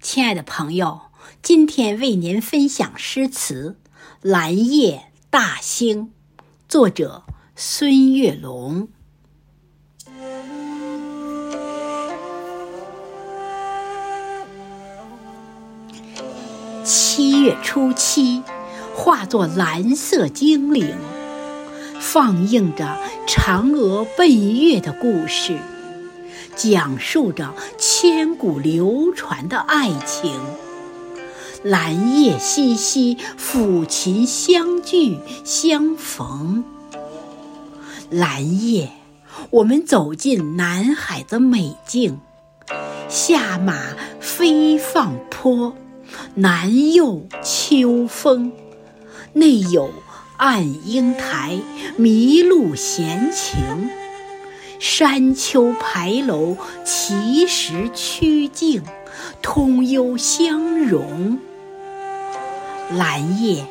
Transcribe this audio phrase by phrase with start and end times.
[0.00, 1.02] 亲爱的朋友，
[1.42, 3.76] 今天为您分享诗词
[4.22, 6.04] 《蓝夜大兴》，
[6.66, 7.24] 作者
[7.54, 8.88] 孙月龙。
[16.82, 18.42] 七月初七，
[18.94, 20.96] 化作蓝色精灵，
[22.00, 22.98] 放映着
[23.28, 25.58] 嫦娥奔月的故事。
[26.62, 30.38] 讲述着千古流传的爱情，
[31.62, 36.62] 蓝叶淅淅，抚琴相聚相逢。
[38.10, 38.90] 蓝夜，
[39.48, 42.18] 我们走进南海的美境，
[43.08, 45.74] 下马飞放坡，
[46.34, 48.52] 南有秋风，
[49.32, 49.88] 内有
[50.36, 51.58] 暗英台，
[51.98, 53.56] 麋鹿闲情。
[54.80, 58.82] 山丘牌楼，奇石曲径，
[59.42, 61.38] 通幽相融。
[62.96, 63.66] 蓝夜，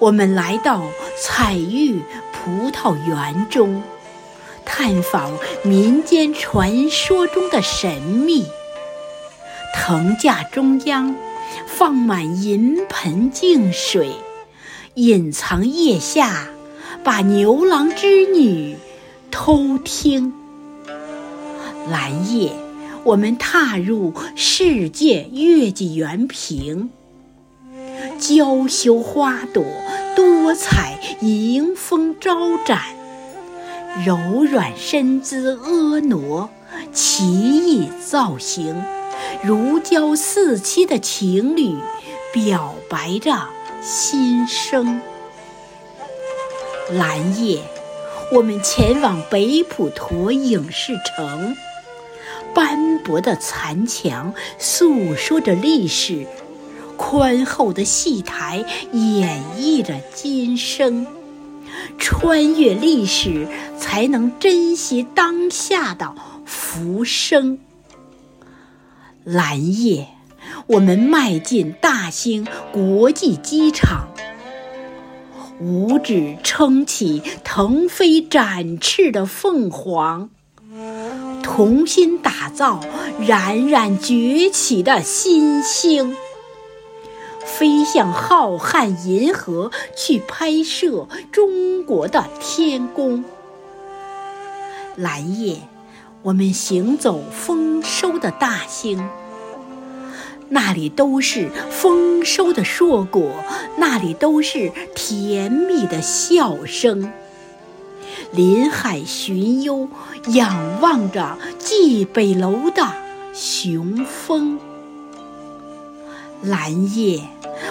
[0.00, 0.82] 我们来到
[1.22, 3.84] 彩玉葡萄园中，
[4.64, 5.30] 探访
[5.62, 8.44] 民间传说中的神秘。
[9.76, 11.14] 藤架中央
[11.68, 14.10] 放满银盆净水，
[14.94, 16.48] 隐藏腋下，
[17.04, 18.76] 把牛郎织女。
[19.38, 20.32] 偷听，
[21.90, 22.52] 蓝夜，
[23.04, 26.88] 我们踏入世界月季园坪，
[28.18, 29.62] 娇羞花朵
[30.16, 32.80] 多彩，迎风招展，
[34.06, 36.48] 柔软身姿婀娜，
[36.94, 38.82] 奇异造型，
[39.44, 41.76] 如胶似漆的情侣
[42.32, 43.50] 表白着
[43.82, 44.98] 心声。
[46.90, 47.60] 蓝夜。
[48.32, 51.56] 我们前往北普陀影视城，
[52.52, 56.26] 斑驳的残墙诉说着历史，
[56.96, 61.06] 宽厚的戏台演绎着今生。
[61.98, 63.46] 穿越历史，
[63.78, 67.60] 才能珍惜当下的浮生。
[69.22, 70.08] 蓝夜，
[70.66, 74.08] 我们迈进大兴国际机场。
[75.58, 80.28] 五指撑起腾飞展翅的凤凰，
[81.42, 82.80] 同心打造
[83.26, 86.14] 冉冉崛起的新星，
[87.44, 93.24] 飞向浩瀚银河去拍摄中国的天宫。
[94.94, 95.56] 蓝夜，
[96.22, 99.08] 我们行走丰收的大兴。
[100.48, 103.44] 那里都是丰收的硕果，
[103.78, 107.12] 那里都是甜蜜的笑声。
[108.32, 109.88] 临海寻幽，
[110.28, 112.86] 仰望着蓟北楼的
[113.32, 114.58] 雄风。
[116.42, 117.20] 蓝夜，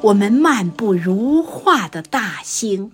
[0.00, 2.92] 我们漫步如画的大兴，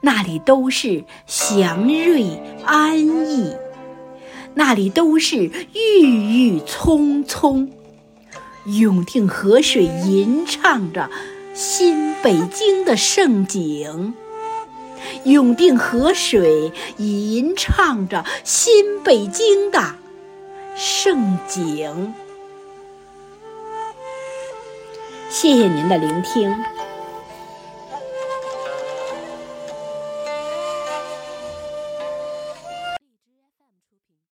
[0.00, 2.26] 那里都是祥瑞
[2.64, 3.54] 安逸，
[4.54, 7.70] 那里都是郁郁葱葱。
[8.66, 11.08] 永定河水吟唱着
[11.54, 14.14] 新北京的盛景，
[15.24, 19.94] 永定河水吟唱着新北京的
[20.74, 22.12] 盛景。
[25.30, 26.52] 谢谢您的聆听。